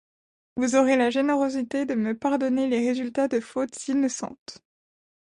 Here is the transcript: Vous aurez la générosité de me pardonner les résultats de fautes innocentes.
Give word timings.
Vous 0.57 0.75
aurez 0.75 0.97
la 0.97 1.11
générosité 1.11 1.85
de 1.85 1.93
me 1.93 2.17
pardonner 2.17 2.67
les 2.67 2.79
résultats 2.89 3.27
de 3.27 3.39
fautes 3.39 3.87
innocentes. 3.87 4.63